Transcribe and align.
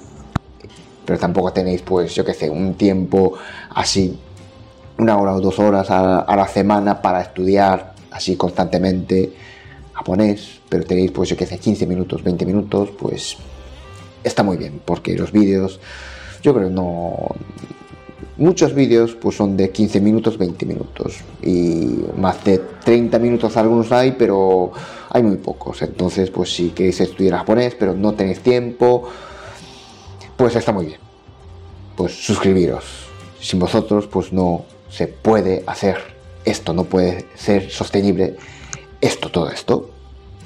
pero 1.04 1.18
tampoco 1.18 1.52
tenéis 1.52 1.82
pues 1.82 2.14
yo 2.14 2.24
qué 2.24 2.32
sé, 2.34 2.48
un 2.48 2.74
tiempo 2.74 3.34
así, 3.70 4.18
una 4.96 5.18
hora 5.18 5.34
o 5.34 5.40
dos 5.40 5.58
horas 5.58 5.90
a, 5.90 6.34
la 6.34 6.48
semana 6.48 7.02
para 7.02 7.20
estudiar 7.20 7.94
así 8.10 8.36
constantemente 8.36 9.32
japonés, 9.92 10.60
pero 10.70 10.84
tenéis 10.84 11.10
pues 11.10 11.28
yo 11.28 11.36
qué 11.36 11.44
sé, 11.44 11.58
15 11.58 11.86
minutos, 11.86 12.24
20 12.24 12.46
minutos, 12.46 12.90
pues 12.98 13.36
está 14.24 14.42
muy 14.42 14.56
bien, 14.56 14.80
porque 14.84 15.14
los 15.14 15.32
vídeos 15.32 15.80
yo 16.42 16.54
creo 16.54 16.70
no 16.70 17.34
Muchos 18.36 18.74
vídeos 18.74 19.14
pues 19.14 19.36
son 19.36 19.56
de 19.56 19.70
15 19.70 20.00
minutos, 20.00 20.38
20 20.38 20.66
minutos 20.66 21.16
y 21.42 22.04
más 22.16 22.44
de 22.44 22.58
30 22.58 23.18
minutos 23.18 23.56
algunos 23.56 23.90
hay, 23.92 24.12
pero 24.12 24.72
hay 25.10 25.22
muy 25.22 25.36
pocos. 25.36 25.82
Entonces, 25.82 26.30
pues 26.30 26.54
si 26.54 26.70
queréis 26.70 27.00
estudiar 27.00 27.38
japonés, 27.38 27.74
pero 27.78 27.94
no 27.94 28.14
tenéis 28.14 28.40
tiempo, 28.40 29.08
pues 30.36 30.54
está 30.56 30.72
muy 30.72 30.86
bien. 30.86 31.00
Pues 31.96 32.12
suscribiros. 32.12 32.84
Sin 33.40 33.58
vosotros, 33.58 34.06
pues 34.06 34.32
no 34.32 34.64
se 34.88 35.06
puede 35.06 35.64
hacer 35.66 35.98
esto, 36.44 36.72
no 36.72 36.84
puede 36.84 37.26
ser 37.34 37.70
sostenible 37.70 38.36
esto, 39.00 39.30
todo 39.30 39.50
esto. 39.50 39.90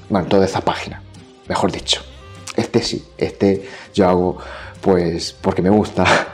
Bueno, 0.08 0.28
toda 0.28 0.44
esa 0.44 0.60
página, 0.60 1.02
mejor 1.48 1.72
dicho. 1.72 2.02
Este 2.56 2.82
sí, 2.82 3.04
este 3.16 3.66
yo 3.94 4.08
hago 4.08 4.38
pues 4.82 5.32
porque 5.40 5.62
me 5.62 5.70
gusta 5.70 6.04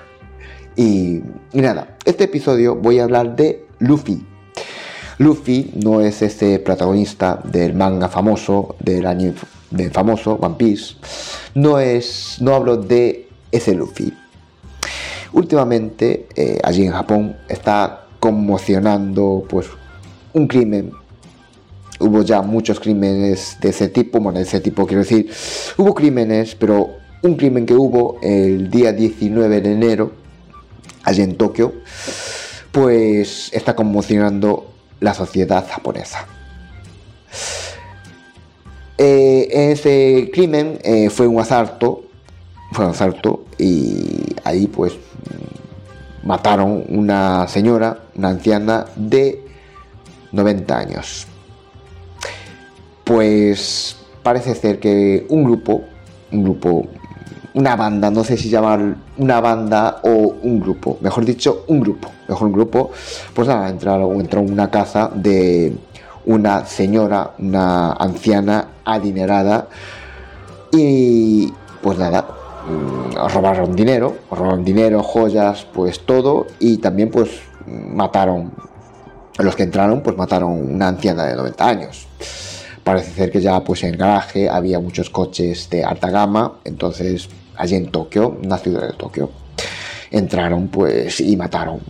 Y, 0.79 1.25
nada, 1.55 1.97
este 2.05 2.25
episodio 2.25 2.77
voy 2.77 3.01
a 3.01 3.03
hablar 3.03 3.35
de 3.35 3.67
Luffy. 3.81 4.25
Luffy 5.19 5.73
no 5.75 6.01
es 6.01 6.23
ese 6.23 6.61
protagonista 6.61 7.41
del 7.43 7.75
manga 7.75 8.09
famoso, 8.09 8.77
del 8.79 9.05
anime 9.07 9.35
del 9.73 9.91
famoso 9.91 10.35
One 10.35 10.55
Piece. 10.57 10.95
No 11.57 11.81
es, 11.81 12.37
no 12.41 12.55
hablo 12.55 12.77
de 12.77 13.29
ese 13.51 13.75
Luffy. 13.75 14.15
Últimamente, 15.33 16.29
eh, 16.37 16.61
allí 16.63 16.87
en 16.87 16.93
Japón, 16.93 17.37
está 17.49 18.07
conmocionando 18.21 19.45
pues 19.49 19.67
un 20.33 20.47
crimen. 20.47 20.93
Hubo 21.99 22.23
ya 22.23 22.41
muchos 22.41 22.79
crímenes 22.79 23.57
de 23.61 23.71
ese 23.71 23.89
tipo, 23.89 24.21
bueno, 24.21 24.39
de 24.39 24.45
ese 24.45 24.61
tipo 24.61 24.87
quiero 24.87 25.03
decir, 25.03 25.29
hubo 25.77 25.93
crímenes, 25.93 26.55
pero 26.55 26.99
un 27.25 27.35
crimen 27.35 27.67
que 27.67 27.75
hubo 27.75 28.21
el 28.23 28.71
día 28.71 28.93
19 28.93 29.61
de 29.61 29.73
enero 29.73 30.28
allí 31.09 31.23
en 31.23 31.37
Tokio, 31.37 31.73
pues 32.71 33.51
está 33.53 33.75
conmocionando 33.75 34.71
la 35.01 35.15
sociedad 35.15 35.67
japonesa. 35.69 36.27
Eh, 38.99 39.71
ese 39.71 40.31
crimen 40.33 40.79
eh, 40.83 41.09
fue 41.09 41.27
un 41.27 41.41
asalto, 41.41 42.05
fue 42.73 42.85
un 42.85 42.91
asalto 42.91 43.45
y 43.59 44.35
ahí 44.45 44.67
pues 44.67 44.93
mataron 46.25 46.85
una 46.89 47.47
señora, 47.49 48.01
una 48.15 48.29
anciana 48.29 48.87
de 48.97 49.45
90 50.33 50.79
años. 50.79 51.27
Pues 53.05 53.97
parece 54.23 54.55
ser 54.55 54.79
que 54.79 55.27
un 55.31 55.45
grupo, 55.45 55.85
un 56.31 56.45
grupo 56.45 56.87
una 57.59 57.75
banda, 57.75 58.09
no 58.09 58.23
sé 58.23 58.37
si 58.37 58.49
llamar 58.49 58.95
una 59.17 59.41
banda 59.41 59.99
o 60.05 60.37
un 60.43 60.61
grupo, 60.61 60.97
mejor 61.01 61.25
dicho, 61.25 61.65
un 61.67 61.81
grupo, 61.81 62.09
mejor 62.29 62.47
un 62.47 62.53
grupo, 62.53 62.93
pues 63.35 63.49
nada, 63.49 63.69
entraron, 63.69 64.21
entró 64.21 64.41
en 64.41 64.53
una 64.53 64.71
casa 64.71 65.11
de 65.13 65.77
una 66.27 66.65
señora, 66.67 67.33
una 67.39 67.95
anciana 67.95 68.69
adinerada 68.85 69.67
y 70.71 71.53
pues 71.83 71.99
nada, 71.99 72.29
mm, 72.69 73.29
robaron 73.29 73.75
dinero, 73.75 74.17
robaron 74.31 74.65
dinero, 74.65 75.03
joyas, 75.03 75.67
pues 75.73 76.07
todo 76.07 76.47
y 76.61 76.79
también 76.79 77.11
pues 77.11 77.29
mataron, 77.67 78.53
los 79.39 79.57
que 79.57 79.65
entraron 79.65 80.01
pues 80.01 80.17
mataron 80.17 80.75
una 80.75 80.87
anciana 80.87 81.25
de 81.25 81.35
90 81.35 81.67
años 81.67 82.08
parece 82.89 83.13
ser 83.13 83.31
que 83.31 83.43
ya 83.43 83.63
pues 83.63 83.83
en 83.83 83.91
el 83.91 83.97
garaje 83.99 84.49
había 84.49 84.81
muchos 84.81 85.11
coches 85.11 85.69
de 85.69 85.85
alta 85.85 86.09
gama, 86.09 86.55
entonces 86.65 87.29
allí 87.55 87.75
en 87.75 87.91
Tokio, 87.91 88.39
una 88.43 88.57
ciudad 88.57 88.87
de 88.87 88.95
Tokio, 88.95 89.31
entraron 90.11 90.69
pues 90.69 91.21
y 91.21 91.37
mataron 91.37 91.81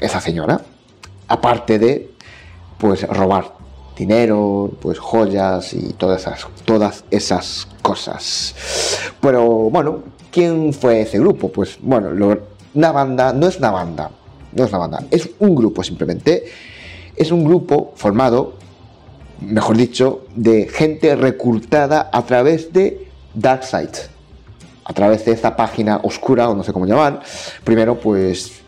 a 0.00 0.04
esa 0.06 0.18
señora. 0.18 0.58
Aparte 1.28 1.78
de 1.78 2.14
pues 2.78 3.06
robar 3.06 3.52
dinero, 3.94 4.70
pues 4.80 4.98
joyas 4.98 5.74
y 5.74 5.92
todas 5.92 6.22
esas, 6.22 6.46
todas 6.64 7.04
esas 7.10 7.68
cosas. 7.82 8.54
Pero 9.20 9.44
bueno, 9.68 10.02
¿quién 10.30 10.72
fue 10.72 11.02
ese 11.02 11.18
grupo? 11.18 11.52
Pues 11.52 11.76
bueno, 11.82 12.38
una 12.72 12.90
banda 12.90 13.34
no 13.34 13.48
es 13.48 13.58
una 13.58 13.70
banda, 13.70 14.10
no 14.54 14.64
es 14.64 14.70
una 14.70 14.78
banda, 14.78 15.04
es 15.10 15.28
un 15.40 15.54
grupo 15.54 15.82
simplemente. 15.82 16.44
Es 17.16 17.30
un 17.30 17.44
grupo 17.44 17.94
formado, 17.96 18.55
mejor 19.40 19.76
dicho, 19.76 20.26
de 20.34 20.68
gente 20.68 21.14
reclutada 21.16 22.10
a 22.12 22.24
través 22.24 22.72
de 22.72 23.08
Darkseid 23.34 23.90
a 24.88 24.92
través 24.92 25.24
de 25.24 25.32
esta 25.32 25.56
página 25.56 25.98
oscura, 26.04 26.48
o 26.48 26.54
no 26.54 26.62
sé 26.62 26.72
cómo 26.72 26.86
llamar, 26.86 27.20
primero 27.64 27.98
pues 27.98 28.62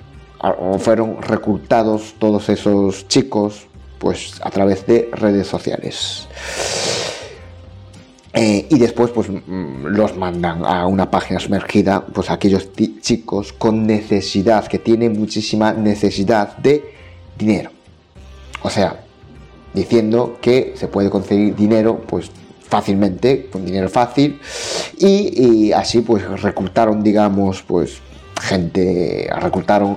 fueron 0.78 1.22
reclutados 1.22 2.14
todos 2.18 2.48
esos 2.48 3.06
chicos 3.08 3.66
pues 3.98 4.40
a 4.42 4.50
través 4.50 4.84
de 4.86 5.10
redes 5.12 5.46
sociales. 5.46 6.26
Eh, 8.32 8.66
y 8.68 8.78
después 8.78 9.10
pues 9.10 9.28
mm, 9.28 9.86
los 9.86 10.16
mandan 10.16 10.64
a 10.66 10.86
una 10.86 11.08
página 11.10 11.38
sumergida, 11.38 12.04
pues 12.04 12.30
aquellos 12.30 12.70
chicos 13.00 13.52
con 13.52 13.86
necesidad, 13.86 14.66
que 14.66 14.78
tienen 14.78 15.18
muchísima 15.18 15.72
necesidad 15.72 16.56
de 16.58 16.94
dinero. 17.36 17.70
O 18.62 18.70
sea, 18.70 19.04
diciendo 19.74 20.38
que 20.40 20.74
se 20.76 20.88
puede 20.88 21.10
conseguir 21.10 21.54
dinero 21.54 22.00
pues 22.06 22.30
fácilmente, 22.68 23.48
con 23.50 23.64
dinero 23.64 23.88
fácil, 23.88 24.40
y, 24.98 25.72
así 25.72 26.02
pues 26.02 26.42
reclutaron, 26.42 27.02
digamos, 27.02 27.62
pues 27.62 28.00
gente, 28.40 29.28
reclutaron 29.40 29.96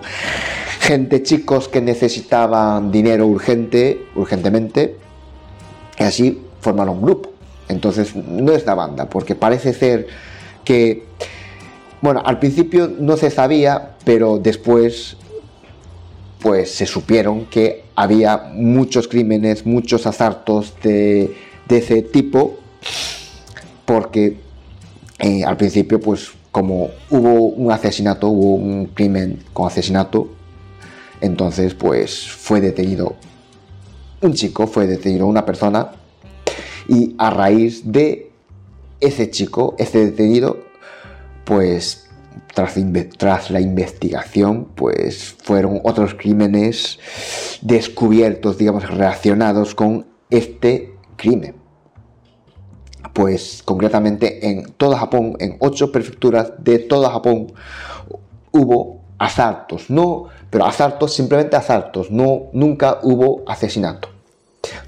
gente, 0.80 1.22
chicos 1.22 1.68
que 1.68 1.82
necesitaban 1.82 2.92
dinero 2.92 3.28
urgente, 3.28 4.06
urgentemente, 4.16 4.96
y 6.00 6.04
así 6.04 6.42
formaron 6.62 6.98
un 6.98 7.02
grupo. 7.02 7.32
Entonces 7.68 8.16
no 8.16 8.54
es 8.54 8.66
la 8.66 8.76
banda, 8.76 9.10
porque 9.10 9.36
parece 9.36 9.74
ser 9.74 10.08
que, 10.64 11.06
bueno, 12.02 12.22
al 12.26 12.40
principio 12.40 12.90
no 13.00 13.18
se 13.18 13.30
sabía, 13.30 13.96
pero 14.06 14.40
después 14.40 15.18
pues 16.42 16.72
se 16.72 16.88
supieron 16.88 17.46
que 17.46 17.84
había 18.02 18.50
muchos 18.56 19.08
crímenes, 19.08 19.64
muchos 19.64 20.08
asaltos 20.08 20.74
de, 20.82 21.36
ese 21.70 22.02
tipo, 22.02 22.58
porque 23.86 24.38
eh, 25.20 25.44
al 25.46 25.56
principio 25.56 26.00
pues 26.00 26.32
como 26.52 26.90
hubo 27.12 27.46
un 27.46 27.72
asesinato, 27.72 28.28
hubo 28.28 28.56
un 28.56 28.88
crimen 28.88 29.44
con 29.54 29.68
asesinato, 29.68 30.30
entonces 31.22 31.76
pues 31.76 32.28
fue 32.28 32.60
detenido 32.60 33.16
un 34.22 34.34
chico, 34.34 34.66
fue 34.66 34.88
detenido 34.88 35.28
una 35.28 35.46
persona 35.46 35.92
y 36.88 37.16
a 37.20 37.30
raíz 37.30 37.84
de 37.92 38.32
ese 39.00 39.30
chico, 39.30 39.76
ese 39.78 40.04
detenido, 40.06 40.58
pues 41.46 42.10
tras, 42.56 42.76
tras, 43.18 43.52
la 43.52 43.62
investigación, 43.62 44.68
pues 44.76 45.36
fueron 45.44 45.80
otros 45.84 46.16
crímenes 46.16 47.00
descubiertos, 47.62 48.58
digamos, 48.58 48.88
relacionados 48.90 49.76
con 49.76 50.08
este 50.30 50.96
crimen. 51.16 51.56
Pues 53.14 53.62
concretamente 53.64 54.50
en 54.50 54.72
todo 54.74 54.96
Japón, 54.96 55.36
en 55.40 55.58
ocho 55.60 55.92
prefecturas 55.92 56.54
de 56.60 56.80
todo 56.80 57.10
Japón, 57.10 57.54
hubo 58.52 59.02
asaltos, 59.18 59.90
no, 59.90 60.26
pero 60.50 60.66
asaltos, 60.66 61.14
simplemente 61.14 61.56
asaltos, 61.56 62.12
no, 62.12 62.44
nunca 62.54 63.00
hubo 63.04 63.44
asesinato. 63.48 64.10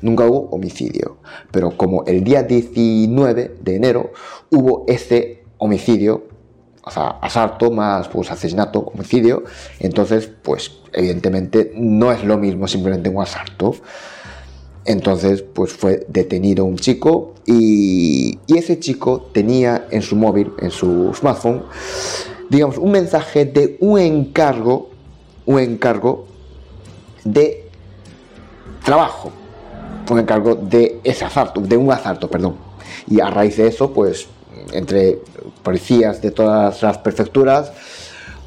Nunca 0.02 0.26
hubo 0.26 0.50
homicidio, 0.52 1.18
pero 1.52 1.76
como 1.76 2.04
el 2.06 2.24
día 2.24 2.44
19 2.44 3.58
de 3.62 3.76
enero 3.76 4.12
hubo 4.52 4.86
ese 4.88 5.44
homicidio, 5.58 6.26
o 6.84 6.92
sea, 6.92 7.18
asalto 7.22 7.72
más 7.72 8.08
pues 8.10 8.30
asesinato, 8.32 8.80
homicidio, 8.80 9.44
entonces 9.80 10.30
pues 10.42 10.72
evidentemente 10.92 11.72
no 11.76 12.12
es 12.12 12.24
lo 12.24 12.38
mismo 12.38 12.68
simplemente 12.68 13.10
un 13.10 13.22
asalto. 13.22 13.76
Entonces 14.86 15.42
pues 15.42 15.72
fue 15.72 16.06
detenido 16.10 16.66
un 16.66 16.78
chico 16.78 17.36
y, 17.46 18.40
ese 18.48 18.80
chico 18.80 19.30
tenía 19.34 19.88
en 19.90 20.02
su 20.02 20.16
móvil, 20.16 20.52
en 20.60 20.70
su 20.70 21.12
smartphone, 21.16 21.64
digamos, 22.50 22.78
un 22.78 22.92
mensaje 22.92 23.46
de 23.46 23.78
un 23.80 24.00
encargo, 24.00 24.90
un 25.46 25.60
encargo 25.60 26.28
de 27.24 27.68
trabajo 28.86 29.32
un 30.12 30.20
encargo 30.20 30.56
de 30.56 31.00
ese 31.04 31.26
asalto, 31.26 31.62
de 31.62 31.78
un 31.78 31.92
asalto, 31.92 32.30
perdón. 32.30 32.56
Y 33.08 33.20
a 33.22 33.30
raíz 33.30 33.58
de 33.58 33.68
eso, 33.68 33.94
pues, 33.94 34.28
entre 34.72 35.20
policías 35.62 36.22
de 36.22 36.32
todas 36.32 36.82
las 36.82 36.98
prefecturas, 37.00 37.72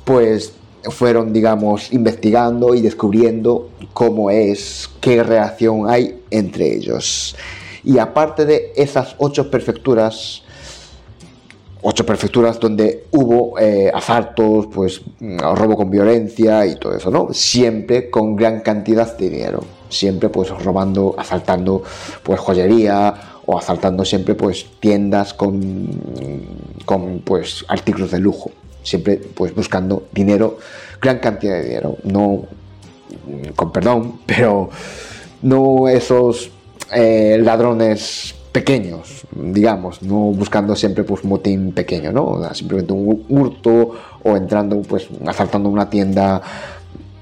pues 0.04 0.52
fueron, 0.90 1.32
digamos, 1.32 1.92
investigando 1.92 2.74
y 2.74 2.80
descubriendo 2.80 3.70
cómo 3.92 4.30
es, 4.30 4.88
qué 5.00 5.22
reacción 5.22 5.88
hay 5.88 6.22
entre 6.30 6.74
ellos. 6.74 7.36
Y 7.84 7.98
aparte 7.98 8.44
de 8.44 8.72
esas 8.76 9.14
ocho 9.18 9.50
prefecturas, 9.50 10.42
ocho 11.82 12.06
prefecturas 12.06 12.58
donde 12.58 13.04
hubo 13.12 13.58
eh, 13.58 13.90
asaltos, 13.92 14.66
pues 14.72 15.02
robo 15.20 15.76
con 15.76 15.90
violencia 15.90 16.66
y 16.66 16.76
todo 16.76 16.94
eso, 16.94 17.10
¿no? 17.10 17.32
Siempre 17.32 18.10
con 18.10 18.36
gran 18.36 18.60
cantidad 18.60 19.16
de 19.16 19.30
dinero 19.30 19.76
siempre 19.88 20.28
pues 20.28 20.50
robando, 20.50 21.14
asaltando 21.16 21.82
pues 22.22 22.40
joyería 22.40 23.14
o 23.46 23.58
asaltando 23.58 24.04
siempre 24.04 24.34
pues 24.34 24.66
tiendas 24.80 25.32
con, 25.32 25.88
con 26.84 27.20
pues 27.20 27.64
artículos 27.68 28.10
de 28.10 28.18
lujo, 28.18 28.50
siempre 28.82 29.16
pues 29.16 29.54
buscando 29.54 30.08
dinero, 30.12 30.58
gran 31.00 31.18
cantidad 31.20 31.54
de 31.54 31.64
dinero, 31.64 31.96
no 32.04 32.44
con 33.54 33.72
perdón, 33.72 34.20
pero 34.26 34.68
no 35.42 35.88
esos 35.88 36.50
eh, 36.92 37.38
ladrones 37.40 38.34
pequeños, 38.52 39.26
digamos, 39.32 40.02
no 40.02 40.16
buscando 40.32 40.74
siempre 40.74 41.04
pues 41.04 41.24
motín 41.24 41.72
pequeño, 41.72 42.10
¿no? 42.10 42.42
Simplemente 42.54 42.92
un 42.94 43.24
hurto 43.28 43.92
o 44.22 44.36
entrando 44.36 44.80
pues 44.80 45.08
asaltando 45.26 45.68
una 45.68 45.90
tienda 45.90 46.40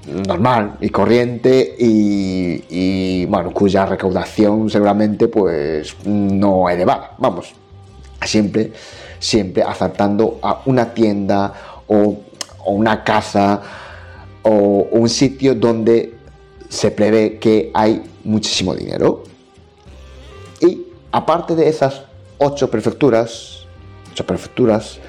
normal 0.07 0.77
y 0.81 0.89
corriente 0.89 1.75
y, 1.77 3.25
bueno, 3.25 3.51
cuya 3.51 3.85
recaudación 3.85 4.69
seguramente 4.69 5.27
pues 5.27 5.95
no 6.05 6.69
elevada, 6.69 7.15
vamos, 7.17 7.53
siempre, 8.23 8.71
siempre 9.19 9.63
asaltando 9.63 10.39
a 10.41 10.61
una 10.65 10.93
tienda 10.93 11.53
o, 11.87 12.19
una 12.67 13.03
casa 13.03 13.61
o 14.43 14.87
un 14.91 15.09
sitio 15.09 15.55
donde 15.55 16.15
se 16.69 16.91
prevé 16.91 17.37
que 17.37 17.71
hay 17.73 18.03
muchísimo 18.23 18.75
dinero. 18.75 19.23
Y 20.61 20.87
aparte 21.11 21.55
de 21.55 21.69
esas 21.69 22.03
ocho 22.37 22.69
prefecturas, 22.69 23.65
ocho 24.11 24.25
prefecturas, 24.25 24.99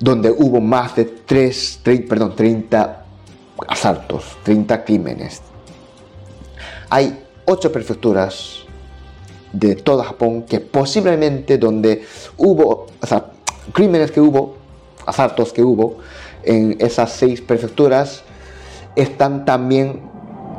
donde 0.00 0.30
hubo 0.30 0.60
más 0.60 0.96
de 0.96 1.04
3, 1.04 1.80
perdón, 2.08 2.34
30 2.36 3.05
asaltos, 3.68 4.36
30 4.42 4.84
crímenes. 4.84 5.42
Hay 6.90 7.24
8 7.46 7.72
prefecturas 7.72 8.60
de 9.52 9.76
todo 9.76 10.02
Japón 10.02 10.42
que 10.42 10.60
posiblemente 10.60 11.58
donde 11.58 12.04
hubo, 12.36 12.86
crímenes 13.72 14.10
que 14.10 14.20
hubo, 14.20 14.56
asaltos 15.06 15.52
que 15.52 15.62
hubo 15.62 15.98
en 16.42 16.76
esas 16.80 17.12
6 17.12 17.40
prefecturas 17.42 18.22
están 18.94 19.44
también, 19.44 20.02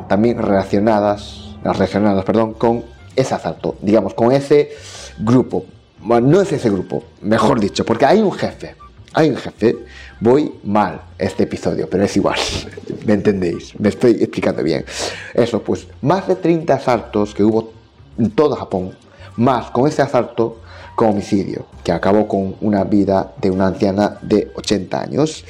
también 0.07 0.37
relacionadas, 0.37 1.55
relacionadas 1.63 2.23
perdón, 2.25 2.53
con 2.53 2.83
ese 3.15 3.33
asalto, 3.33 3.75
digamos, 3.81 4.13
con 4.13 4.31
ese 4.31 4.71
grupo. 5.19 5.65
Bueno, 5.99 6.27
no 6.27 6.41
es 6.41 6.51
ese 6.51 6.69
grupo, 6.69 7.03
mejor 7.21 7.59
dicho, 7.59 7.83
porque 7.83 8.05
hay 8.05 8.21
un 8.21 8.31
jefe, 8.31 8.75
hay 9.17 9.31
un 9.31 9.35
jefe 9.35 9.75
voy 10.19 10.53
mal 10.63 11.01
este 11.17 11.43
episodio, 11.43 11.89
pero 11.89 12.03
es 12.03 12.15
igual, 12.15 12.37
¿me 13.05 13.13
entendéis? 13.13 13.73
Me 13.79 13.89
estoy 13.89 14.11
explicando 14.11 14.61
bien. 14.61 14.85
Eso, 15.33 15.63
pues 15.63 15.87
más 16.03 16.27
de 16.27 16.35
30 16.35 16.71
asaltos 16.75 17.33
que 17.33 17.43
hubo 17.43 17.73
en 18.19 18.29
todo 18.29 18.55
Japón, 18.55 18.95
más 19.35 19.71
con 19.71 19.87
ese 19.87 20.03
asalto 20.03 20.61
con 20.95 21.09
homicidio, 21.09 21.65
que 21.83 21.91
acabó 21.91 22.27
con 22.27 22.57
una 22.61 22.83
vida 22.83 23.33
de 23.41 23.49
una 23.49 23.65
anciana 23.65 24.19
de 24.21 24.51
80 24.53 25.01
años. 25.01 25.43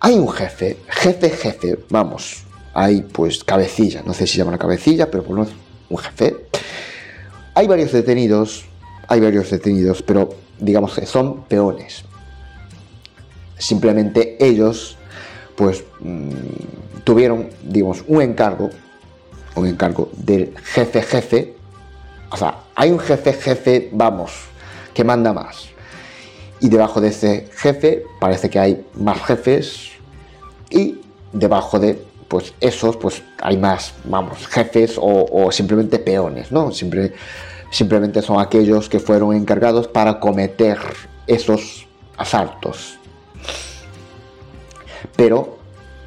Hay 0.00 0.14
un 0.14 0.28
jefe, 0.28 0.78
jefe, 0.88 1.30
jefe, 1.30 1.78
vamos, 1.90 2.42
hay 2.72 3.02
pues 3.02 3.44
cabecilla, 3.44 4.02
no 4.04 4.12
sé 4.14 4.26
si 4.26 4.32
se 4.32 4.38
llama 4.38 4.50
la 4.50 4.58
cabecilla, 4.58 5.08
pero 5.08 5.22
por 5.22 5.36
lo 5.36 5.44
menos 5.44 5.56
un 5.88 5.98
jefe. 5.98 6.48
Hay 7.54 7.68
varios 7.68 7.92
detenidos, 7.92 8.64
hay 9.06 9.20
varios 9.20 9.48
detenidos, 9.48 10.02
pero 10.02 10.30
digamos 10.58 10.92
que 10.94 11.06
son 11.06 11.44
peones 11.44 12.04
simplemente 13.58 14.36
ellos 14.44 14.96
pues 15.56 15.84
mm, 16.00 16.30
tuvieron, 17.04 17.50
digamos, 17.62 18.04
un 18.06 18.22
encargo, 18.22 18.70
un 19.54 19.66
encargo 19.66 20.10
del 20.16 20.54
jefe 20.58 21.02
jefe, 21.02 21.54
o 22.30 22.36
sea, 22.36 22.58
hay 22.74 22.90
un 22.90 22.98
jefe 22.98 23.32
jefe, 23.32 23.88
vamos, 23.92 24.32
que 24.92 25.04
manda 25.04 25.32
más. 25.32 25.68
Y 26.60 26.68
debajo 26.68 27.00
de 27.00 27.08
ese 27.08 27.48
jefe 27.54 28.04
parece 28.20 28.50
que 28.50 28.58
hay 28.58 28.86
más 28.94 29.22
jefes 29.22 29.90
y 30.70 31.00
debajo 31.32 31.78
de 31.78 32.02
pues 32.28 32.54
esos 32.60 32.96
pues 32.96 33.22
hay 33.40 33.56
más, 33.56 33.94
vamos, 34.04 34.46
jefes 34.48 34.96
o, 34.98 35.52
simplemente 35.52 35.98
peones, 35.98 36.50
¿no? 36.50 36.72
Siempre, 36.72 37.12
simplemente 37.70 38.22
son 38.22 38.40
aquellos 38.40 38.88
que 38.88 38.98
fueron 38.98 39.34
encargados 39.34 39.86
para 39.86 40.18
cometer 40.18 40.78
esos 41.26 41.86
asaltos 42.16 42.98
pero 45.16 45.58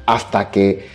hasta 0.06 0.50
que 0.50 0.86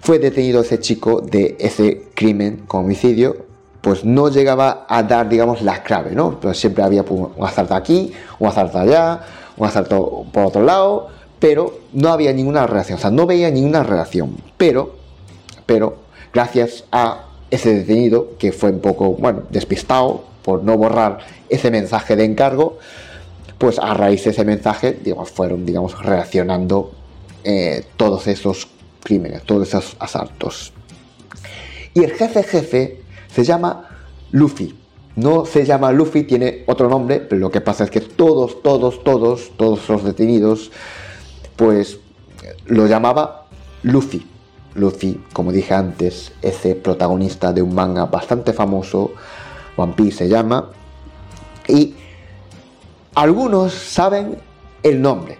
fue 0.00 0.18
detenido 0.18 0.60
ese 0.60 0.78
chico 0.80 1.20
de 1.20 1.56
ese 1.58 2.08
crimen 2.14 2.64
con 2.66 2.84
homicidio, 2.84 3.46
pues 3.80 4.04
no 4.04 4.28
llegaba 4.28 4.86
a 4.88 5.02
dar, 5.02 5.28
digamos, 5.28 5.62
la 5.62 5.82
clave, 5.82 6.12
¿no? 6.12 6.40
Pues 6.40 6.58
siempre 6.58 6.82
había 6.82 7.04
pues, 7.04 7.20
un 7.36 7.46
asalto 7.46 7.74
aquí, 7.74 8.12
un 8.38 8.48
asalto 8.48 8.78
allá, 8.78 9.20
un 9.56 9.66
asalto 9.66 10.26
por 10.32 10.46
otro 10.46 10.62
lado, 10.62 11.08
pero 11.38 11.78
no 11.92 12.08
había 12.08 12.32
ninguna 12.32 12.66
relación, 12.66 12.98
o 12.98 13.00
sea, 13.00 13.10
no 13.10 13.26
veía 13.26 13.50
ninguna 13.50 13.82
relación. 13.82 14.36
Pero, 14.56 14.96
pero, 15.66 15.98
gracias 16.32 16.84
a 16.90 17.26
ese 17.50 17.74
detenido 17.74 18.36
que 18.38 18.52
fue 18.52 18.70
un 18.70 18.80
poco, 18.80 19.12
bueno, 19.12 19.42
despistado 19.50 20.24
por 20.42 20.64
no 20.64 20.76
borrar 20.76 21.18
ese 21.48 21.70
mensaje 21.70 22.16
de 22.16 22.24
encargo, 22.24 22.78
pues 23.58 23.78
a 23.78 23.94
raíz 23.94 24.24
de 24.24 24.30
ese 24.30 24.44
mensaje, 24.44 24.98
digamos, 25.02 25.30
fueron, 25.30 25.64
digamos, 25.64 26.00
reaccionando 26.02 26.92
eh, 27.48 27.84
todos 27.96 28.26
esos 28.26 28.66
crímenes, 29.04 29.44
todos 29.44 29.68
esos 29.68 29.96
asaltos. 30.00 30.72
Y 31.94 32.02
el 32.02 32.10
jefe 32.10 32.42
jefe 32.42 33.02
se 33.32 33.44
llama 33.44 33.88
Luffy. 34.32 34.76
No 35.14 35.46
se 35.46 35.64
llama 35.64 35.92
Luffy, 35.92 36.24
tiene 36.24 36.64
otro 36.66 36.88
nombre, 36.88 37.20
pero 37.20 37.40
lo 37.40 37.50
que 37.52 37.60
pasa 37.60 37.84
es 37.84 37.90
que 37.90 38.00
todos, 38.00 38.62
todos, 38.64 39.04
todos, 39.04 39.52
todos 39.56 39.88
los 39.88 40.02
detenidos, 40.02 40.72
pues 41.54 42.00
lo 42.66 42.88
llamaba 42.88 43.46
Luffy. 43.84 44.26
Luffy, 44.74 45.22
como 45.32 45.52
dije 45.52 45.72
antes, 45.72 46.32
ese 46.42 46.74
protagonista 46.74 47.52
de 47.52 47.62
un 47.62 47.76
manga 47.76 48.06
bastante 48.06 48.52
famoso, 48.52 49.12
One 49.76 49.92
Piece 49.92 50.18
se 50.18 50.28
llama, 50.28 50.72
y 51.68 51.94
algunos 53.14 53.72
saben 53.72 54.36
el 54.82 55.00
nombre, 55.00 55.38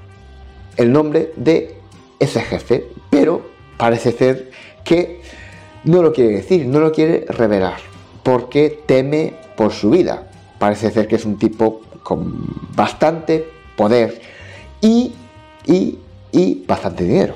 el 0.77 0.93
nombre 0.93 1.33
de 1.37 1.76
ese 2.19 2.41
jefe, 2.41 2.89
pero 3.11 3.43
parece 3.77 4.13
ser 4.13 4.51
que 4.85 5.21
no 5.85 6.03
lo 6.03 6.13
quiere 6.13 6.37
decir, 6.37 6.67
no 6.67 6.81
lo 6.81 6.93
quiere 6.93 7.27
revelar, 7.29 7.77
porque 8.23 8.83
teme 8.87 9.35
por 9.57 9.73
su 9.73 9.91
vida. 9.91 10.27
Parece 10.59 10.91
ser 10.91 11.07
que 11.07 11.17
es 11.17 11.25
un 11.25 11.39
tipo 11.39 11.83
con 12.03 12.35
bastante 12.75 13.49
poder 13.77 14.21
y, 14.81 15.15
y, 15.67 15.99
y 16.33 16.65
bastante 16.67 17.05
dinero. 17.05 17.35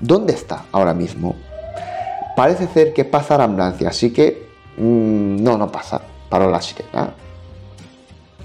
¿Dónde 0.00 0.32
está 0.32 0.64
ahora 0.72 0.94
mismo? 0.94 1.36
Parece 2.36 2.66
ser 2.68 2.94
que 2.94 3.04
pasa 3.04 3.36
la 3.36 3.44
ambulancia, 3.44 3.90
así 3.90 4.10
que 4.12 4.46
mmm, 4.78 5.42
no, 5.42 5.58
no 5.58 5.70
pasa. 5.70 6.00
Paró 6.30 6.50
la 6.50 6.62
sirena. 6.62 7.12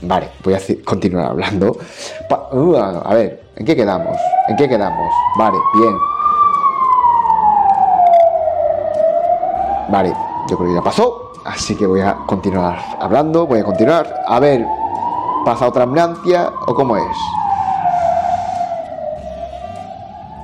Vale, 0.02 0.30
voy 0.44 0.54
a 0.56 0.60
continuar 0.84 1.28
hablando. 1.28 1.78
Uh, 2.52 2.76
a 2.76 3.14
ver, 3.14 3.44
¿en 3.56 3.66
qué 3.66 3.76
quedamos? 3.76 4.18
¿En 4.48 4.56
qué 4.56 4.70
quedamos? 4.70 5.12
Vale, 5.38 5.58
bien. 5.76 5.98
Vale, 9.90 10.14
yo 10.48 10.58
creo 10.58 10.70
que 10.70 10.76
ya 10.76 10.82
pasó. 10.82 11.32
Así 11.44 11.76
que 11.76 11.88
voy 11.88 12.02
a 12.02 12.16
continuar 12.28 12.78
hablando. 13.00 13.48
Voy 13.48 13.60
a 13.60 13.64
continuar. 13.64 14.24
A 14.28 14.40
ver, 14.40 14.66
¿pasa 15.44 15.68
otra 15.68 15.84
ambulancia 15.84 16.54
o 16.68 16.76
cómo 16.76 16.96
es? 16.96 17.18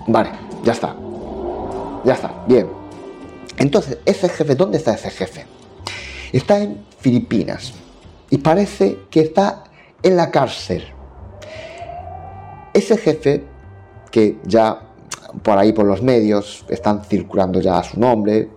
Vale, 0.08 0.32
ya 0.64 0.74
está. 0.74 0.96
Ya 2.04 2.14
está, 2.14 2.32
bien. 2.48 2.70
Entonces, 3.58 4.00
ese 4.06 4.30
jefe, 4.30 4.56
¿dónde 4.56 4.80
está 4.80 4.94
ese 4.94 5.12
jefe? 5.12 5.46
Está 6.34 6.58
en 6.58 6.84
Filipinas 7.00 7.74
y 8.32 8.40
parece 8.40 8.98
que 9.12 9.22
está 9.22 9.66
en 10.02 10.18
la 10.18 10.32
cárcel. 10.32 10.88
Ese 12.74 12.98
jefe, 12.98 13.46
que 14.12 14.38
ya 14.44 14.82
por 15.44 15.58
ahí 15.58 15.74
por 15.74 15.86
los 15.86 16.02
medios 16.02 16.66
están 16.68 17.04
circulando 17.06 17.62
ya 17.62 17.82
su 17.84 18.00
nombre, 18.00 18.50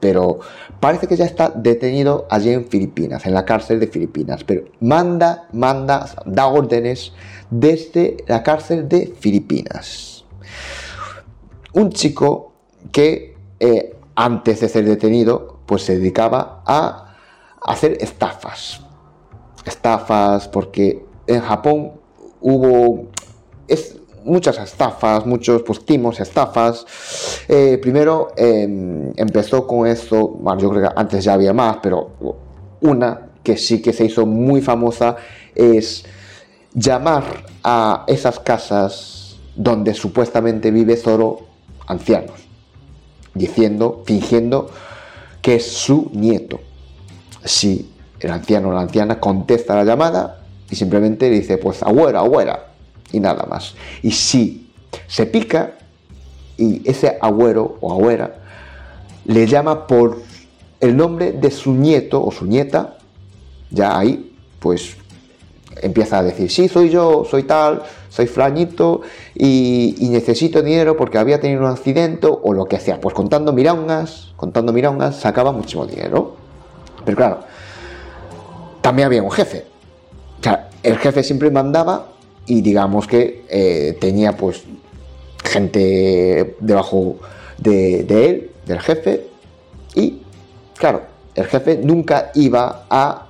pero 0.00 0.38
parece 0.80 1.06
que 1.06 1.16
ya 1.16 1.24
está 1.24 1.50
detenido 1.50 2.26
allí 2.30 2.50
en 2.50 2.66
Filipinas, 2.66 3.26
en 3.26 3.34
la 3.34 3.44
cárcel 3.44 3.80
de 3.80 3.86
Filipinas, 3.86 4.44
pero 4.44 4.64
manda, 4.80 5.48
manda, 5.52 6.06
da 6.24 6.46
órdenes 6.46 7.12
desde 7.50 8.16
la 8.26 8.42
cárcel 8.42 8.88
de 8.88 9.14
Filipinas. 9.18 10.24
Un 11.72 11.90
chico 11.90 12.52
que 12.92 13.36
eh, 13.60 13.96
antes 14.14 14.60
de 14.60 14.68
ser 14.68 14.84
detenido, 14.84 15.58
pues 15.66 15.82
se 15.82 15.98
dedicaba 15.98 16.62
a 16.66 17.16
hacer 17.62 17.98
estafas. 18.00 18.80
Estafas 19.64 20.48
porque 20.48 21.04
en 21.26 21.40
Japón 21.40 21.92
hubo 22.40 23.08
es, 23.68 23.95
muchas 24.26 24.58
estafas, 24.58 25.24
muchos 25.24 25.62
pues, 25.62 25.84
timos, 25.84 26.20
estafas. 26.20 26.84
Eh, 27.48 27.78
primero 27.80 28.32
eh, 28.36 29.12
empezó 29.16 29.66
con 29.66 29.86
esto, 29.86 30.28
bueno, 30.28 30.60
yo 30.60 30.70
creo 30.70 30.82
que 30.82 30.94
antes 30.94 31.24
ya 31.24 31.34
había 31.34 31.52
más, 31.52 31.78
pero 31.82 32.10
una 32.80 33.28
que 33.42 33.56
sí 33.56 33.80
que 33.80 33.92
se 33.92 34.04
hizo 34.04 34.26
muy 34.26 34.60
famosa 34.60 35.16
es 35.54 36.04
llamar 36.74 37.46
a 37.62 38.04
esas 38.06 38.40
casas 38.40 39.36
donde 39.54 39.94
supuestamente 39.94 40.70
vive 40.70 40.96
solo 40.96 41.40
ancianos, 41.86 42.34
diciendo, 43.34 44.02
fingiendo 44.04 44.68
que 45.40 45.56
es 45.56 45.66
su 45.66 46.10
nieto. 46.12 46.60
Si 47.44 47.92
el 48.20 48.30
anciano 48.30 48.68
o 48.68 48.72
la 48.72 48.80
anciana 48.80 49.20
contesta 49.20 49.76
la 49.76 49.84
llamada 49.84 50.42
y 50.68 50.76
simplemente 50.76 51.30
dice, 51.30 51.58
pues 51.58 51.82
abuela, 51.82 52.18
abuela, 52.18 52.75
y 53.12 53.20
nada 53.20 53.46
más. 53.46 53.74
Y 54.02 54.10
si 54.10 54.70
se 55.06 55.26
pica 55.26 55.72
y 56.56 56.88
ese 56.88 57.18
abuelo 57.20 57.76
o 57.80 57.92
abuela 57.92 58.34
le 59.26 59.46
llama 59.46 59.86
por 59.86 60.22
el 60.80 60.96
nombre 60.96 61.32
de 61.32 61.50
su 61.50 61.72
nieto 61.72 62.24
o 62.24 62.30
su 62.30 62.46
nieta, 62.46 62.96
ya 63.70 63.98
ahí 63.98 64.32
pues 64.60 64.96
empieza 65.82 66.18
a 66.18 66.22
decir, 66.22 66.50
sí, 66.50 66.68
soy 66.68 66.90
yo, 66.90 67.26
soy 67.28 67.42
tal, 67.42 67.82
soy 68.08 68.26
flañito 68.26 69.02
y, 69.34 69.94
necesito 70.10 70.62
dinero 70.62 70.96
porque 70.96 71.18
había 71.18 71.40
tenido 71.40 71.60
un 71.60 71.66
accidente 71.66 72.28
o 72.30 72.52
lo 72.52 72.64
que 72.64 72.80
sea. 72.80 73.00
Pues 73.00 73.14
contando 73.14 73.52
mirangas, 73.52 74.32
contando 74.36 74.72
mirangas, 74.72 75.16
sacaba 75.16 75.52
muchísimo 75.52 75.86
dinero. 75.86 76.36
Pero 77.04 77.16
claro, 77.16 77.40
también 78.80 79.06
había 79.06 79.22
un 79.22 79.30
jefe. 79.30 79.66
O 80.40 80.42
sea, 80.42 80.70
el 80.82 80.96
jefe 80.98 81.22
siempre 81.22 81.50
mandaba 81.50 82.06
y 82.46 82.60
digamos 82.62 83.06
que 83.06 83.44
eh, 83.48 83.96
tenía 84.00 84.36
pues 84.36 84.62
gente 85.44 86.56
debajo 86.60 87.16
de, 87.58 88.00
él, 88.00 88.50
del 88.66 88.80
jefe, 88.80 89.26
y 89.94 90.22
claro, 90.76 91.02
el 91.34 91.46
jefe 91.46 91.78
nunca 91.82 92.30
iba 92.34 92.84
a 92.88 93.26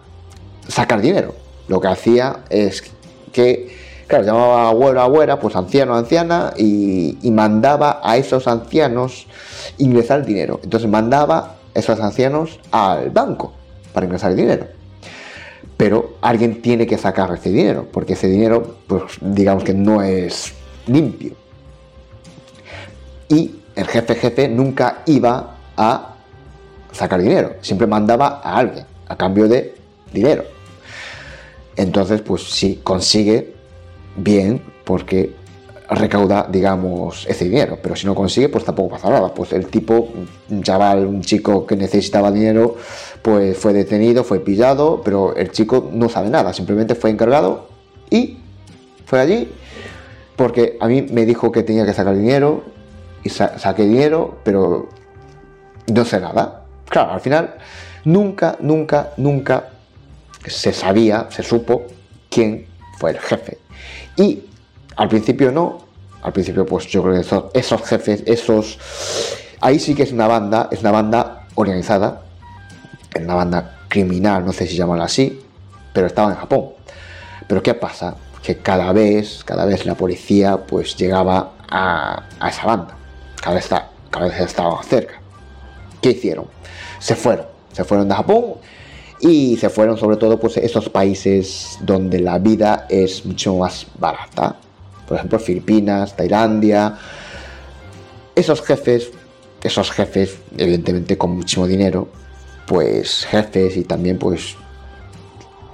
sacar 0.68 1.00
dinero. 1.00 1.34
Lo 1.68 1.80
que 1.80 1.88
hacía 1.88 2.44
es 2.48 2.84
que, 3.32 3.74
claro, 4.06 4.24
llamaba 4.24 4.68
abuelo, 4.68 5.00
abuela, 5.00 5.40
pues 5.40 5.56
anciano, 5.56 5.94
anciana, 5.94 6.52
y, 6.56 7.18
y 7.22 7.30
mandaba 7.30 8.00
a 8.02 8.16
esos 8.16 8.46
ancianos 8.46 9.26
ingresar 9.78 10.24
dinero. 10.24 10.60
Entonces 10.62 10.88
mandaba 10.88 11.56
a 11.74 11.78
esos 11.78 12.00
ancianos 12.00 12.60
al 12.70 13.10
banco 13.10 13.52
para 13.92 14.06
ingresar 14.06 14.32
el 14.32 14.36
dinero 14.36 14.75
pero 15.76 16.16
alguien 16.20 16.62
tiene 16.62 16.86
que 16.86 16.96
sacar 16.96 17.32
ese 17.34 17.50
dinero, 17.50 17.86
porque 17.92 18.14
ese 18.14 18.28
dinero, 18.28 18.76
pues 18.86 19.02
digamos 19.20 19.64
que 19.64 19.74
no 19.74 20.02
es 20.02 20.54
limpio. 20.86 21.34
Y 23.28 23.56
el 23.74 23.86
jefe 23.86 24.14
jefe 24.14 24.48
nunca 24.48 25.02
iba 25.06 25.56
a 25.76 26.14
sacar 26.92 27.20
dinero, 27.20 27.56
siempre 27.60 27.86
mandaba 27.86 28.40
a 28.42 28.56
alguien 28.56 28.86
a 29.08 29.16
cambio 29.16 29.48
de 29.48 29.74
dinero. 30.12 30.44
Entonces, 31.76 32.22
pues 32.22 32.42
sí, 32.42 32.80
consigue 32.82 33.54
bien, 34.16 34.62
porque 34.84 35.34
recauda, 35.88 36.46
digamos, 36.50 37.26
ese 37.26 37.44
dinero. 37.44 37.78
Pero 37.82 37.96
si 37.96 38.06
no 38.06 38.14
consigue, 38.14 38.48
pues 38.48 38.64
tampoco 38.64 38.90
pasa 38.90 39.10
nada. 39.10 39.32
Pues 39.32 39.52
el 39.52 39.66
tipo, 39.66 40.08
un 40.50 40.62
chaval, 40.62 41.06
un 41.06 41.22
chico 41.22 41.66
que 41.66 41.76
necesitaba 41.76 42.30
dinero, 42.30 42.76
pues 43.22 43.56
fue 43.56 43.72
detenido, 43.72 44.24
fue 44.24 44.40
pillado, 44.40 45.02
pero 45.04 45.34
el 45.36 45.50
chico 45.50 45.90
no 45.92 46.08
sabe 46.08 46.30
nada, 46.30 46.52
simplemente 46.52 46.94
fue 46.94 47.10
encargado 47.10 47.68
y 48.10 48.38
fue 49.04 49.20
allí 49.20 49.48
porque 50.36 50.76
a 50.80 50.86
mí 50.86 51.02
me 51.02 51.24
dijo 51.24 51.50
que 51.50 51.62
tenía 51.62 51.84
que 51.86 51.94
sacar 51.94 52.14
dinero 52.14 52.62
y 53.24 53.30
sa 53.30 53.58
saqué 53.58 53.84
dinero, 53.84 54.38
pero 54.44 54.88
no 55.92 56.04
sé 56.04 56.20
nada. 56.20 56.64
Claro, 56.88 57.12
al 57.12 57.20
final 57.20 57.54
nunca, 58.04 58.56
nunca, 58.60 59.12
nunca 59.16 59.70
se 60.46 60.72
sabía, 60.72 61.26
se 61.30 61.42
supo 61.42 61.86
quién 62.30 62.66
fue 62.98 63.12
el 63.12 63.18
jefe. 63.18 63.58
Y 64.16 64.44
al 64.96 65.08
principio 65.08 65.52
no, 65.52 65.78
al 66.22 66.32
principio 66.32 66.66
pues 66.66 66.86
yo 66.86 67.02
creo 67.02 67.14
que 67.14 67.58
esos, 67.58 67.82
jefes, 67.82 68.22
esos... 68.26 68.78
Ahí 69.60 69.78
sí 69.78 69.94
que 69.94 70.02
es 70.02 70.12
una 70.12 70.26
banda, 70.26 70.68
es 70.70 70.80
una 70.80 70.90
banda 70.90 71.46
organizada, 71.54 72.22
es 73.14 73.22
una 73.22 73.34
banda 73.34 73.78
criminal, 73.88 74.44
no 74.44 74.52
sé 74.52 74.66
si 74.66 74.76
llamarla 74.76 75.04
así, 75.04 75.40
pero 75.92 76.06
estaba 76.06 76.30
en 76.30 76.36
Japón. 76.36 76.70
Pero 77.46 77.62
¿qué 77.62 77.74
pasa? 77.74 78.16
Que 78.42 78.58
cada 78.58 78.92
vez, 78.92 79.44
cada 79.44 79.64
vez 79.64 79.86
la 79.86 79.94
policía 79.94 80.66
pues 80.66 80.96
llegaba 80.96 81.52
a, 81.70 82.24
esa 82.48 82.66
banda, 82.66 82.96
cada 83.40 83.56
vez, 83.56 83.68
cada 84.10 84.26
vez 84.26 84.40
estaban 84.40 84.82
cerca. 84.84 85.20
¿Qué 86.00 86.10
hicieron? 86.10 86.46
Se 86.98 87.14
fueron, 87.14 87.46
se 87.72 87.84
fueron 87.84 88.08
de 88.08 88.14
Japón 88.14 88.54
y 89.20 89.56
se 89.56 89.70
fueron 89.70 89.96
sobre 89.96 90.16
todo 90.16 90.38
pues 90.38 90.56
esos 90.56 90.88
países 90.88 91.78
donde 91.82 92.20
la 92.20 92.38
vida 92.38 92.86
es 92.88 93.24
mucho 93.24 93.56
más 93.56 93.86
barata. 93.98 94.56
Por 95.06 95.16
ejemplo, 95.16 95.38
Filipinas, 95.38 96.16
Tailandia. 96.16 96.96
Esos 98.34 98.62
jefes, 98.62 99.10
esos 99.62 99.90
jefes, 99.90 100.36
evidentemente 100.56 101.16
con 101.16 101.36
muchísimo 101.36 101.66
dinero, 101.66 102.08
pues 102.66 103.24
jefes 103.24 103.76
y 103.76 103.84
también 103.84 104.18
pues 104.18 104.56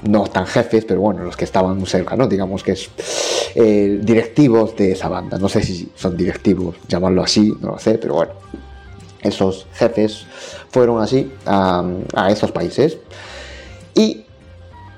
no 0.02 0.24
tan 0.24 0.46
jefes, 0.46 0.84
pero 0.84 1.00
bueno, 1.00 1.24
los 1.24 1.36
que 1.36 1.44
estaban 1.44 1.84
cerca, 1.86 2.16
¿no? 2.16 2.26
Digamos 2.26 2.62
que 2.62 2.72
es 2.72 2.90
eh, 3.54 4.00
directivos 4.02 4.76
de 4.76 4.92
esa 4.92 5.08
banda. 5.08 5.38
No 5.38 5.48
sé 5.48 5.62
si 5.62 5.90
son 5.94 6.16
directivos, 6.16 6.76
llamarlo 6.88 7.22
así, 7.22 7.54
no 7.60 7.72
lo 7.72 7.78
sé, 7.78 7.98
pero 7.98 8.14
bueno. 8.14 8.32
Esos 9.20 9.68
jefes 9.74 10.26
fueron 10.70 11.00
así 11.00 11.32
a, 11.46 11.84
a 12.14 12.30
esos 12.32 12.50
países. 12.50 12.98
Y 13.94 14.24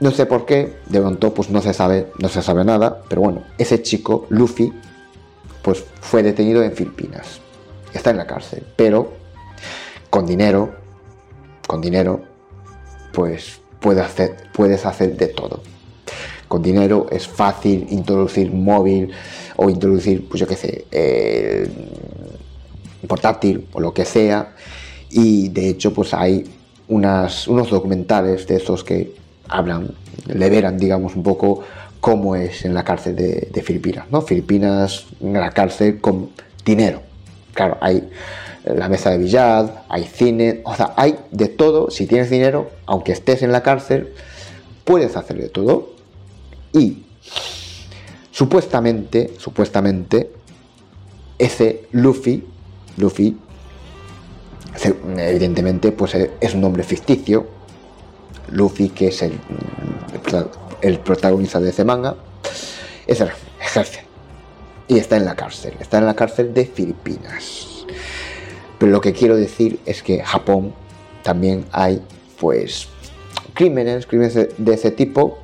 no 0.05 0.11
sé 0.11 0.27
por 0.27 0.45
qué, 0.45 0.75
de 0.85 1.01
pronto 1.01 1.33
pues 1.33 1.49
no 1.49 1.63
se 1.63 1.73
sabe, 1.73 2.09
no 2.19 2.29
se 2.29 2.43
sabe 2.43 2.63
nada, 2.63 3.01
pero 3.09 3.23
bueno, 3.23 3.43
ese 3.57 3.81
chico, 3.81 4.27
Luffy, 4.29 4.71
pues 5.63 5.83
fue 6.03 6.23
detenido 6.23 6.63
en 6.63 6.73
Filipinas. 6.73 7.41
Está 7.91 8.11
en 8.11 8.19
la 8.19 8.27
cárcel, 8.27 8.67
pero 8.77 9.15
con 10.11 10.27
dinero, 10.27 10.75
con 11.67 11.81
dinero, 11.81 12.21
pues 13.15 13.63
puedes 13.81 14.05
hacer, 14.05 14.37
puedes 14.53 14.85
hacer 14.85 15.17
de 15.17 15.29
todo. 15.29 15.63
Con 16.49 16.63
dinero 16.63 17.07
es 17.11 17.27
fácil 17.27 17.87
introducir 17.89 18.53
móvil 18.53 19.11
o 19.57 19.71
introducir, 19.71 20.29
pues 20.29 20.39
yo 20.39 20.47
qué 20.47 20.57
sé, 20.57 20.85
eh, 20.91 21.67
portátil 23.09 23.69
o 23.73 23.81
lo 23.81 23.95
que 23.95 24.05
sea. 24.05 24.55
Y 25.09 25.49
de 25.49 25.71
hecho, 25.71 25.95
pues 25.95 26.13
hay 26.13 26.45
unas, 26.89 27.49
unos 27.49 27.71
documentales 27.71 28.47
de 28.47 28.57
esos 28.57 28.85
que 28.85 29.24
hablan, 29.49 29.91
le 30.27 30.51
verán, 30.51 30.79
digamos, 30.79 31.17
un 31.17 31.23
poco 31.23 31.63
cómo 32.01 32.37
es 32.37 32.65
en 32.65 32.75
la 32.75 32.85
cárcel 32.85 33.17
de, 33.17 33.63
Filipinas, 33.65 34.07
¿no? 34.11 34.21
Filipinas 34.21 35.07
en 35.21 35.33
la 35.33 35.51
cárcel 35.51 36.01
con 36.01 36.31
dinero. 36.65 37.01
Claro, 37.55 37.79
hay 37.81 38.11
la 38.65 38.89
mesa 38.89 39.11
de 39.11 39.19
billar, 39.19 39.85
hay 39.89 40.05
cine, 40.05 40.61
o 40.65 40.75
sea, 40.75 40.93
hay 40.97 41.17
de 41.31 41.49
todo. 41.49 41.91
Si 41.91 42.07
tienes 42.07 42.31
dinero, 42.31 42.71
aunque 42.87 43.13
estés 43.13 43.43
en 43.43 43.53
la 43.53 43.63
cárcel, 43.63 44.13
puedes 44.85 45.17
hacer 45.17 45.39
de 45.39 45.49
todo. 45.49 45.95
Y 46.73 47.05
supuestamente, 48.31 49.33
supuestamente, 49.39 50.31
ese 51.39 51.87
Luffy, 51.93 52.45
Luffy, 52.97 53.37
evidentemente, 55.17 55.93
pues 55.93 56.15
es 56.15 56.55
un 56.55 56.61
nombre 56.61 56.83
ficticio. 56.83 57.64
Luffy, 58.55 58.89
que 58.89 59.09
es 59.09 59.23
el, 59.23 59.39
protagonista 61.01 61.61
de 61.61 61.71
ese 61.71 61.85
manga, 61.85 62.15
jefe. 63.59 64.05
Y 64.87 64.99
está 64.99 65.17
en 65.17 65.25
la 65.25 65.35
cárcel, 65.35 65.75
está 65.81 65.99
en 65.99 66.07
la 66.07 66.15
cárcel 66.15 66.55
de 66.55 66.67
Filipinas. 66.67 67.85
Pero 68.79 68.93
lo 68.93 69.01
que 69.01 69.13
quiero 69.13 69.37
decir 69.37 69.81
es 69.87 70.03
que 70.03 70.23
Japón 70.23 70.73
también 71.23 71.65
hay, 71.73 72.03
pues, 72.39 72.89
crímenes, 73.55 74.07
crímenes 74.07 74.35
de, 74.35 74.75
ese 74.75 74.91
tipo. 74.91 75.39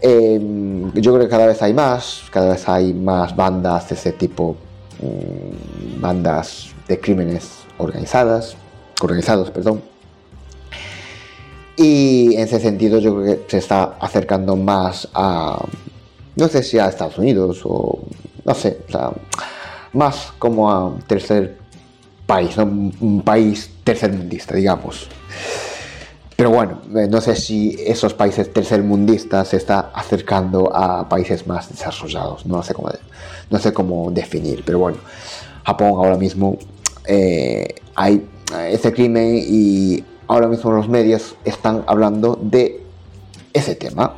Em, 0.00 0.92
yo 0.92 1.12
creo 1.14 1.24
que 1.24 1.30
cada 1.30 1.46
vez 1.46 1.62
hay 1.62 1.72
más, 1.72 2.24
cada 2.30 2.52
vez 2.52 2.68
hay 2.68 2.92
más 2.92 3.34
bandas 3.34 3.88
de 3.88 3.94
ese 3.94 4.12
tipo, 4.12 4.56
mm, 5.00 6.00
bandas 6.00 6.68
de 6.86 7.00
crímenes 7.00 7.64
organizadas, 7.78 8.56
organizados, 9.00 9.50
perdón. 9.50 9.93
Y 11.76 12.34
en 12.34 12.40
ese 12.42 12.60
sentido 12.60 12.98
yo 13.00 13.14
creo 13.16 13.46
que 13.46 13.50
se 13.50 13.58
está 13.58 13.96
acercando 14.00 14.54
más 14.56 15.08
a, 15.12 15.64
no 16.36 16.48
sé 16.48 16.62
si 16.62 16.78
a 16.78 16.88
Estados 16.88 17.18
Unidos 17.18 17.62
o, 17.64 17.98
no 18.44 18.54
sé, 18.54 18.78
o 18.92 19.14
más 19.92 20.32
como 20.38 20.70
a 20.70 20.96
tercer 21.06 21.58
país, 22.26 22.56
un 22.56 23.22
país 23.24 23.70
tercermundista, 23.82 24.54
digamos. 24.54 25.08
Pero 26.36 26.50
bueno, 26.50 26.80
eh, 26.96 27.06
no 27.08 27.20
sé 27.20 27.36
si 27.36 27.76
esos 27.78 28.12
países 28.12 28.52
tercermundistas 28.52 29.48
se 29.48 29.56
está 29.56 29.90
acercando 29.94 30.74
a 30.74 31.08
países 31.08 31.46
más 31.46 31.68
desarrollados. 31.70 32.44
No 32.44 32.62
sé 32.62 32.74
cómo, 32.74 32.90
no 33.50 33.58
sé 33.58 33.72
cómo 33.72 34.10
definir, 34.10 34.62
pero 34.66 34.80
bueno, 34.80 34.98
Japón 35.64 35.90
ahora 35.90 36.16
mismo 36.16 36.58
eh, 37.06 37.76
hay 37.94 38.26
ese 38.68 38.92
crimen 38.92 39.36
y 39.36 40.04
ahora 40.28 40.48
mismo 40.48 40.70
los 40.70 40.88
medios 40.88 41.36
están 41.44 41.84
hablando 41.86 42.38
de 42.40 42.82
ese 43.52 43.74
tema. 43.74 44.14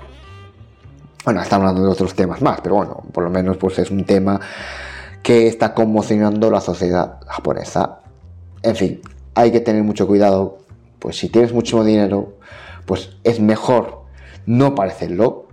Bueno, 1.24 1.42
están 1.42 1.60
hablando 1.60 1.82
de 1.82 1.88
otros 1.88 2.14
temas 2.14 2.40
más, 2.40 2.60
pero 2.60 2.76
bueno, 2.76 3.02
por 3.12 3.24
lo 3.24 3.30
menos 3.30 3.56
pues 3.56 3.78
es 3.78 3.90
un 3.90 4.04
tema 4.04 4.40
que 5.22 5.48
está 5.48 5.74
conmocionando 5.74 6.50
la 6.50 6.60
sociedad 6.60 7.18
japonesa. 7.26 8.00
En 8.62 8.76
fin, 8.76 9.00
hay 9.34 9.50
que 9.50 9.60
tener 9.60 9.82
mucho 9.82 10.06
cuidado, 10.06 10.58
pues 10.98 11.18
si 11.18 11.28
tienes 11.28 11.52
mucho 11.52 11.82
dinero, 11.82 12.34
pues 12.86 13.10
es 13.24 13.40
mejor 13.40 14.04
no 14.46 14.74
parecerlo, 14.74 15.46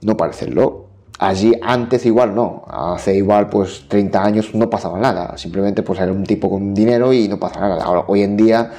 no 0.00 0.16
parecerlo. 0.16 0.86
Allí 1.18 1.52
antes 1.62 2.06
igual 2.06 2.34
no, 2.34 2.64
hace 2.68 3.16
igual 3.16 3.48
pues 3.48 3.86
30 3.88 4.22
años 4.22 4.54
no 4.54 4.70
pasaba 4.70 4.98
nada, 4.98 5.36
simplemente 5.36 5.82
pues 5.82 6.00
era 6.00 6.12
un 6.12 6.24
tipo 6.24 6.48
con 6.48 6.72
dinero 6.74 7.12
y 7.12 7.28
no 7.28 7.38
pasaba 7.38 7.68
nada. 7.68 7.84
Ahora, 7.84 8.04
hoy 8.06 8.22
en 8.22 8.36
día 8.36 8.70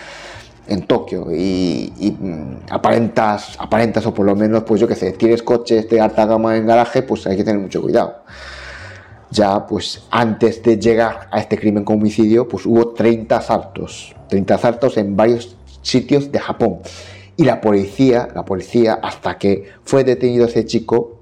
en 0.70 0.84
Tokio 0.84 1.28
y, 1.32 2.16
mm, 2.20 2.72
aparentas, 2.72 3.56
aparentas 3.60 4.06
o 4.06 4.14
por 4.14 4.26
lo 4.26 4.36
menos 4.36 4.64
pues 4.64 4.80
yo 4.80 4.88
que 4.88 4.96
sé, 4.96 5.12
tienes 5.14 5.44
coches 5.44 5.90
de 5.90 6.00
alta 6.00 6.26
gama 6.26 6.56
en 6.56 6.68
garaje, 6.68 7.02
pues 7.04 7.28
hay 7.28 7.38
que 7.38 7.44
tener 7.44 7.62
mucho 7.62 7.82
cuidado 7.82 8.24
ya 9.32 9.66
pues 9.68 10.04
antes 10.10 10.64
de 10.64 10.78
llegar 10.78 11.28
a 11.32 11.40
este 11.40 11.58
crimen 11.58 11.84
con 11.84 11.98
homicidio, 11.98 12.48
pues 12.48 12.66
hubo 12.66 12.90
30 12.90 13.38
asaltos, 13.38 14.16
30 14.28 14.56
asaltos 14.56 14.98
en 14.98 15.16
varios 15.16 15.56
sitios 15.82 16.32
de 16.32 16.40
Japón. 16.40 16.80
Y 17.38 17.46
la 17.46 17.62
policía, 17.62 18.28
la 18.34 18.44
policía, 18.44 19.00
hasta 19.02 19.38
que 19.38 19.70
fue 19.84 20.04
detenido 20.04 20.46
ese 20.46 20.66
chico, 20.66 21.20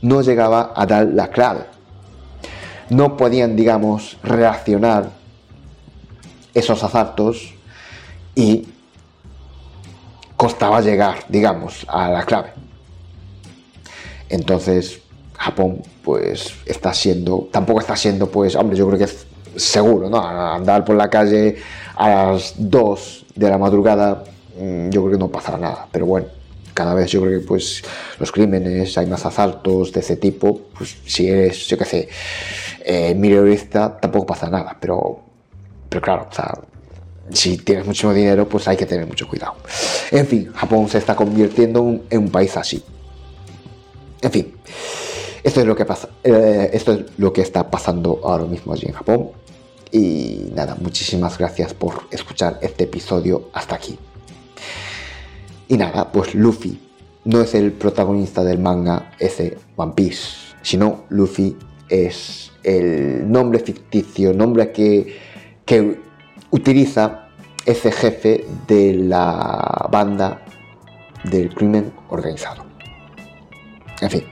no 0.00 0.22
llegaba 0.22 0.72
a 0.74 0.86
dar 0.86 1.06
la 1.06 1.28
clave. 1.28 1.64
No 2.88 3.16
podían, 3.16 3.56
digamos, 3.56 4.18
reaccionar 4.22 5.10
esos 6.54 6.82
asaltos 6.82 7.54
y 8.34 8.66
costaba 10.36 10.80
llegar, 10.80 11.24
digamos, 11.28 11.84
a 11.88 12.10
la 12.10 12.24
clave. 12.24 12.52
Entonces, 14.28 15.00
Japón 15.36 15.82
pues 16.02 16.54
está 16.66 16.94
siendo, 16.94 17.48
tampoco 17.52 17.80
está 17.80 17.96
siendo 17.96 18.28
pues, 18.28 18.56
hombre, 18.56 18.76
yo 18.76 18.86
creo 18.86 18.98
que 18.98 19.04
es 19.04 19.26
seguro, 19.56 20.08
¿no? 20.08 20.18
Andar 20.20 20.84
por 20.84 20.96
la 20.96 21.10
calle 21.10 21.56
a 21.94 22.08
las 22.08 22.54
2 22.56 23.26
de 23.34 23.50
la 23.50 23.58
madrugada, 23.58 24.24
mm, 24.58 24.90
yo 24.90 25.02
creo 25.02 25.12
que 25.12 25.18
no 25.18 25.28
pasará 25.28 25.58
nada, 25.58 25.86
pero 25.92 26.06
bueno, 26.06 26.26
cada 26.74 26.94
vez 26.94 27.10
yo 27.10 27.20
creo 27.20 27.40
que 27.40 27.46
pues 27.46 27.82
los 28.18 28.32
crímenes, 28.32 28.96
hay 28.96 29.06
más 29.06 29.24
asaltos 29.26 29.92
de 29.92 30.00
ese 30.00 30.16
tipo, 30.16 30.60
pues 30.76 30.96
si 31.04 31.28
eres, 31.28 31.66
yo 31.66 31.76
qué 31.76 31.84
sé, 31.84 32.08
eh, 32.84 33.14
tampoco 34.00 34.26
pasa 34.26 34.48
nada, 34.48 34.76
pero, 34.80 35.20
pero 35.92 36.00
claro, 36.00 36.26
o 36.30 36.34
sea, 36.34 36.58
si 37.32 37.58
tienes 37.58 37.84
mucho 37.84 38.14
dinero, 38.14 38.48
pues 38.48 38.66
hay 38.66 38.78
que 38.78 38.86
tener 38.86 39.06
mucho 39.06 39.28
cuidado. 39.28 39.56
En 40.10 40.26
fin, 40.26 40.50
Japón 40.54 40.88
se 40.88 40.96
está 40.96 41.14
convirtiendo 41.14 42.00
en 42.08 42.18
un 42.18 42.30
país 42.30 42.56
así. 42.56 42.82
En 44.22 44.30
fin. 44.30 44.54
Esto 45.42 45.60
es 45.60 45.66
lo 45.66 45.76
que 45.76 45.84
pasa, 45.84 46.08
eh, 46.24 46.70
esto 46.72 46.92
es 46.92 47.00
lo 47.18 47.30
que 47.30 47.42
está 47.42 47.70
pasando 47.70 48.20
ahora 48.24 48.44
mismo 48.44 48.72
allí 48.72 48.86
en 48.86 48.94
Japón. 48.94 49.32
Y 49.90 50.50
nada, 50.54 50.76
muchísimas 50.80 51.36
gracias 51.36 51.74
por 51.74 52.04
escuchar 52.10 52.58
este 52.62 52.84
episodio 52.84 53.50
hasta 53.52 53.74
aquí. 53.74 53.98
Y 55.68 55.76
nada, 55.76 56.10
pues 56.10 56.34
Luffy 56.34 56.80
no 57.26 57.42
es 57.42 57.54
el 57.54 57.72
protagonista 57.72 58.42
del 58.42 58.60
manga 58.60 59.12
ese 59.18 59.58
One 59.76 59.92
Piece, 59.94 60.54
sino 60.62 61.04
Luffy 61.10 61.54
es 61.90 62.50
el 62.62 63.30
nombre 63.30 63.58
ficticio, 63.58 64.32
nombre 64.32 64.72
que, 64.72 65.31
que 65.64 66.00
utiliza 66.50 67.28
ese 67.64 67.92
jefe 67.92 68.46
de 68.66 68.94
la 68.94 69.88
banda 69.90 70.44
del 71.24 71.54
crimen 71.54 71.92
organizado. 72.08 72.64
En 74.00 74.10
fin. 74.10 74.24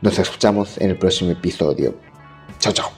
Nos 0.00 0.18
escuchamos 0.18 0.78
en 0.78 0.90
el 0.90 0.98
próximo 0.98 1.30
episodio. 1.30 1.98
Chao, 2.58 2.72
chao. 2.72 2.90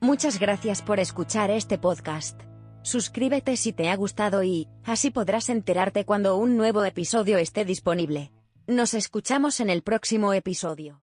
Muchas 0.00 0.38
gracias 0.38 0.80
por 0.80 1.00
escuchar 1.00 1.50
este 1.50 1.76
podcast. 1.76 2.40
Suscríbete 2.82 3.56
si 3.56 3.72
te 3.72 3.88
ha 3.90 3.96
gustado 3.96 4.42
y, 4.44 4.68
así 4.84 5.10
podrás 5.10 5.48
enterarte 5.48 6.04
cuando 6.04 6.36
un 6.36 6.56
nuevo 6.56 6.84
episodio 6.84 7.36
esté 7.38 7.64
disponible. 7.64 8.32
Nos 8.66 8.94
escuchamos 8.94 9.60
en 9.60 9.70
el 9.70 9.82
próximo 9.82 10.32
episodio. 10.32 11.02